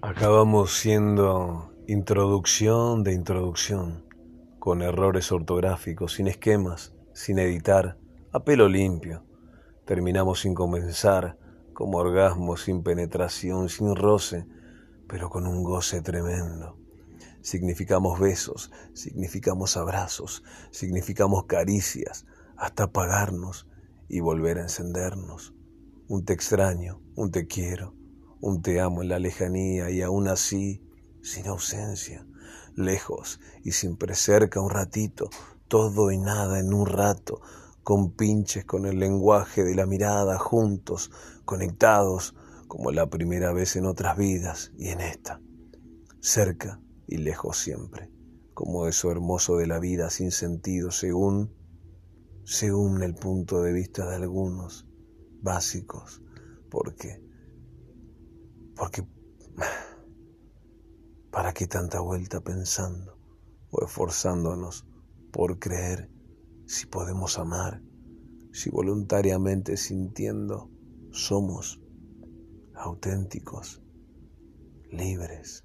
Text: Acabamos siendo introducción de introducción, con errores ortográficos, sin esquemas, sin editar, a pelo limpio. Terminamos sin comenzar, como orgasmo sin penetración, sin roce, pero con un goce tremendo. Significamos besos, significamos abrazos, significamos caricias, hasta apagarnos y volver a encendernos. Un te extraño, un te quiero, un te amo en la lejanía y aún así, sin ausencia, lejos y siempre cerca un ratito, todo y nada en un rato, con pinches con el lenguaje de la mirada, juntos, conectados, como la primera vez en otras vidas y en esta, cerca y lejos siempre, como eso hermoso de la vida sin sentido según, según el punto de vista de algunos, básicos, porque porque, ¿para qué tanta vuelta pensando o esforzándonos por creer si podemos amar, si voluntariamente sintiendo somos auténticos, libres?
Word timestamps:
Acabamos 0.00 0.78
siendo 0.78 1.72
introducción 1.88 3.02
de 3.02 3.14
introducción, 3.14 4.04
con 4.60 4.80
errores 4.80 5.32
ortográficos, 5.32 6.12
sin 6.12 6.28
esquemas, 6.28 6.94
sin 7.14 7.40
editar, 7.40 7.98
a 8.32 8.44
pelo 8.44 8.68
limpio. 8.68 9.24
Terminamos 9.86 10.38
sin 10.42 10.54
comenzar, 10.54 11.36
como 11.74 11.98
orgasmo 11.98 12.56
sin 12.56 12.84
penetración, 12.84 13.68
sin 13.68 13.96
roce, 13.96 14.46
pero 15.08 15.30
con 15.30 15.48
un 15.48 15.64
goce 15.64 16.00
tremendo. 16.00 16.78
Significamos 17.40 18.20
besos, 18.20 18.70
significamos 18.94 19.76
abrazos, 19.76 20.44
significamos 20.70 21.46
caricias, 21.46 22.24
hasta 22.56 22.84
apagarnos 22.84 23.66
y 24.08 24.20
volver 24.20 24.58
a 24.58 24.62
encendernos. 24.62 25.54
Un 26.06 26.24
te 26.24 26.34
extraño, 26.34 27.00
un 27.16 27.32
te 27.32 27.48
quiero, 27.48 27.97
un 28.40 28.62
te 28.62 28.80
amo 28.80 29.02
en 29.02 29.08
la 29.08 29.18
lejanía 29.18 29.90
y 29.90 30.02
aún 30.02 30.28
así, 30.28 30.82
sin 31.22 31.46
ausencia, 31.48 32.26
lejos 32.74 33.40
y 33.64 33.72
siempre 33.72 34.14
cerca 34.14 34.60
un 34.60 34.70
ratito, 34.70 35.30
todo 35.66 36.10
y 36.10 36.18
nada 36.18 36.60
en 36.60 36.72
un 36.72 36.86
rato, 36.86 37.40
con 37.82 38.12
pinches 38.12 38.64
con 38.64 38.86
el 38.86 38.98
lenguaje 38.98 39.64
de 39.64 39.74
la 39.74 39.86
mirada, 39.86 40.38
juntos, 40.38 41.10
conectados, 41.44 42.34
como 42.66 42.90
la 42.92 43.08
primera 43.08 43.52
vez 43.52 43.76
en 43.76 43.86
otras 43.86 44.16
vidas 44.16 44.72
y 44.76 44.88
en 44.88 45.00
esta, 45.00 45.40
cerca 46.20 46.80
y 47.06 47.16
lejos 47.16 47.56
siempre, 47.56 48.10
como 48.52 48.86
eso 48.86 49.10
hermoso 49.10 49.56
de 49.56 49.66
la 49.66 49.78
vida 49.78 50.10
sin 50.10 50.30
sentido 50.30 50.90
según, 50.90 51.54
según 52.44 53.02
el 53.02 53.14
punto 53.14 53.62
de 53.62 53.72
vista 53.72 54.08
de 54.08 54.16
algunos, 54.16 54.86
básicos, 55.40 56.22
porque 56.70 57.22
porque, 58.78 59.04
¿para 61.32 61.52
qué 61.52 61.66
tanta 61.66 62.00
vuelta 62.00 62.40
pensando 62.40 63.18
o 63.70 63.84
esforzándonos 63.84 64.86
por 65.32 65.58
creer 65.58 66.10
si 66.66 66.86
podemos 66.86 67.38
amar, 67.38 67.82
si 68.52 68.70
voluntariamente 68.70 69.76
sintiendo 69.76 70.70
somos 71.10 71.82
auténticos, 72.74 73.82
libres? 74.90 75.64